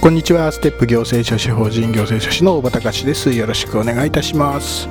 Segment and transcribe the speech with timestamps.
[0.00, 0.52] こんにちは。
[0.52, 3.32] ステップ行政書士法人行政書士の大場隆です。
[3.32, 4.88] よろしくお願いいたします。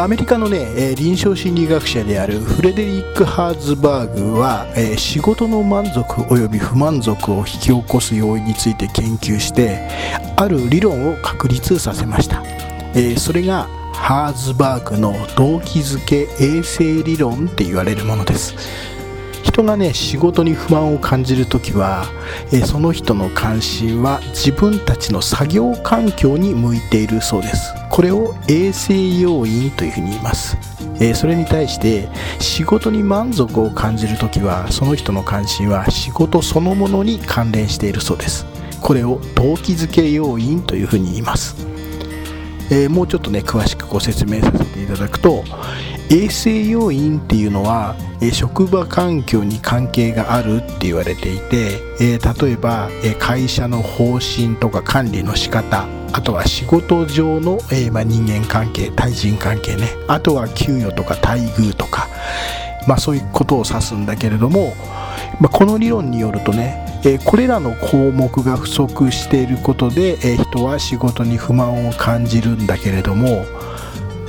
[0.00, 4.66] アメリカのね臨床心理学者であるフレデリック・ハーズバーグは
[4.98, 9.88] 仕事の満足及び不満足を引き起こす要因について研究して
[10.36, 12.42] ある理論を確立させました。
[13.16, 18.56] それがハーズバーグの動機づけ衛生理論って言われるものです。
[19.52, 22.06] 人がね仕事に不満を感じる時は、
[22.52, 27.74] えー、その人の関心は自分たちの作業環境に向いているそうです。
[27.90, 30.56] これを衛生要因というふうに言います。
[31.00, 32.08] えー、それに対して
[32.38, 38.46] 仕事に満足を感じる時はその人の関心は仕事そのものに関連しているそうです。
[38.82, 41.54] これを動機づけ要因というふうに言います、
[42.70, 45.44] えー、もうちょっとね詳しくご説明させていただくと
[46.14, 47.96] 衛生要因っていうのは
[48.34, 52.18] 職場環境に関係があるって言われていて例
[52.50, 59.88] えば会社の方針とか管理の仕方あとは仕事上のえま人間関係対人関係ね。
[60.06, 62.08] あとは給与とか待遇とか、
[62.86, 64.74] まあ、そういうことを指すんだけれども、
[65.40, 73.46] まあ、この理論によるとねえこれらの項目が不足していることでえ人は仕事に不満を感じるんだけれども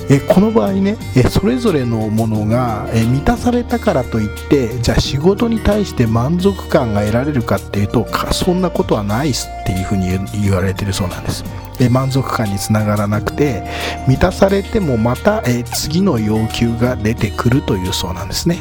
[0.10, 10.08] えこの場合ねえそれぞれのものがえ満たされたからといってじゃあ仕事に対して満足感が得られるかっていうとそんなことはないっすっていうふうに
[10.42, 11.44] 言われてるそうなんです。
[11.80, 13.64] え満足感につながらなくて
[14.08, 18.60] 満たされてもまたえ次の要求が出てくるというそうなんですね。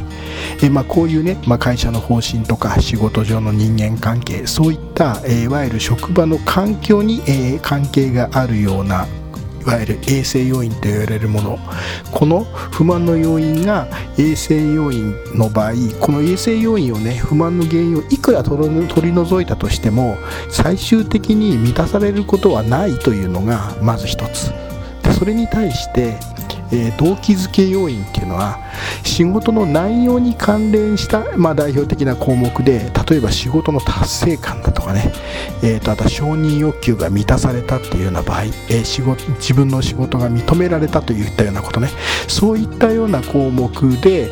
[0.62, 9.06] えまあ、こういうね、まあ、会社の方針とか仕事上の人間関係そういった、えいわゆる職場の環境に、え関係があるような
[9.62, 11.58] いわゆる衛生要因と言われるもの。
[12.10, 13.86] この不満の要因が
[14.18, 20.16] 衛生要因の場合この衛生要因をね不満の原因をいくら取り除いたとしても
[20.50, 24.52] 最終的に満たされることはないというのがまず一つ。
[25.12, 26.18] それに対して
[26.72, 28.58] えー、動機づけ要因っていうのは
[29.04, 35.12] 仕事の内容に関連した、まあ、代表的な項目で例えば仕事の達成感だとかね、
[35.62, 41.88] えーと、あとは承認欲求が満たされたっていうような場合、えー、仕事自分の仕事が認められたといったようなことね。
[42.28, 44.30] そういったような項目で、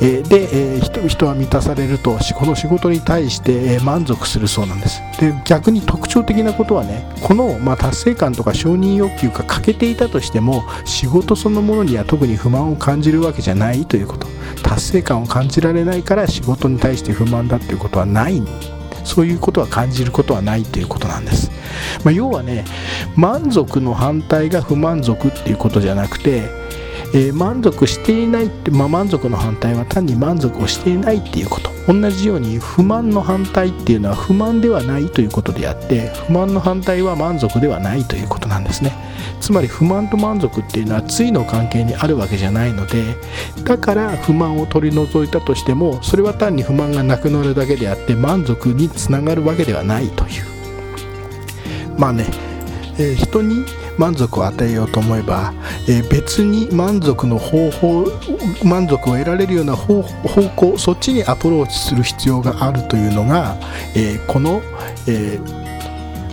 [0.00, 5.00] えー、で、え、人人は満たされるとこの仕事に対して、満足するそうなんです。
[5.20, 14.26] で逆に特徴的なことはねこの、まあ、達成感とか承認欲求が欠けていたとしても仕事そのものには特に不満を感じるわけじゃないということ。
[14.62, 18.42] 達成感を感じられないから仕事に対して不満だっていうことはない。
[19.04, 21.50] そういうことは感じることはないということなんです、
[22.04, 22.66] まあ、要はね
[23.16, 26.50] 満足の反対が不満足っていうことじゃなくて
[27.14, 31.77] えー、満足していないって、まあ、満足の反対は単に満足をしていないっていうこと。
[31.88, 38.92] 同じように不満の反対っていうのは不満ではないということであって不満の反対は満足ではないということなんですね。
[39.40, 43.16] つまり不満と満足っていうのは対の関係にあるわけじゃないので
[43.64, 50.44] だから不満を取り除いたとしてもそれは単に不満がなくなるだけであって満足につながるわけではないという。
[51.96, 52.26] まあね、
[52.98, 53.64] えー、人に
[53.98, 55.52] 満足を与えようと思えば、
[55.88, 58.06] えー、別に満足の方法
[58.64, 63.56] 満足を得られるような方向そっちにアプローチする必要があるというのが、
[63.94, 64.62] えー、この、
[65.06, 65.68] えー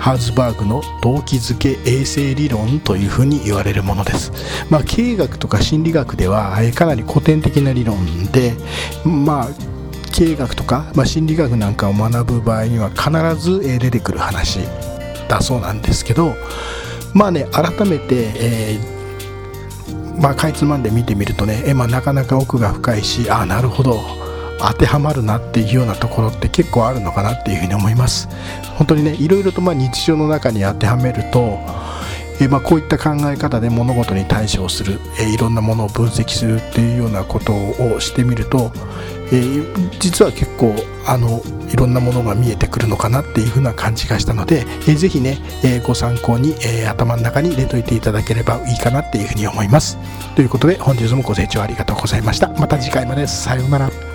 [0.06, 4.32] ハーズバーグの動機づけ衛生理論というふうに言われるものです。
[4.70, 8.54] まあ、経営学とか心理学ではえかなり古典的な理論で、
[9.04, 9.48] まあ、
[10.14, 14.60] 経営学とか、まあ、心理学なんかを学ぶ場合には必ず出てくる話
[15.28, 16.36] だそうなんですけど
[17.16, 24.00] まあね改めて、えー、まあ、かいつまんで見てみるとね、えまあ、なかなか奥が深いしああなるほど。
[24.58, 28.30] 当てはまるなっていうようなところって結構あるのかなっていうふうに思います。
[28.78, 31.60] 本当にねいろいろとまあ日常の中に当てはめると
[32.40, 38.72] え、まあ、こういった考え方で物事に対処をする、え、いろんなものを分析するっていうようなことをしてみると、
[39.32, 39.42] え、
[40.00, 40.76] 実は結構
[41.08, 41.42] あの
[41.72, 49.98] いろんなものが見えてくるのかなっていうふうな感じがしたので、えー、ぜひね、えご参考に、え頭の中に入れといていただければいいかなっていうふうに思います。
[50.36, 52.50] ということで本日もご清聴ありがとうございました。
[52.50, 53.28] また次回まで。
[53.28, 54.15] さようなら。